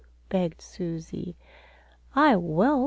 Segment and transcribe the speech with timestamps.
[0.29, 1.37] begged Susie.
[2.15, 2.79] "I will!"